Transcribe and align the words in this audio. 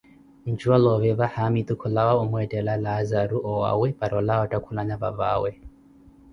njuwalooveva 0.51 1.25
haamitu 1.35 1.73
kumwettela 1.81 2.73
Laazaru 2.83 3.37
owaawe 3.51 3.87
para 3.99 4.13
olawa 4.21 4.43
otthakhulana 4.45 4.95
papaawe. 5.03 5.51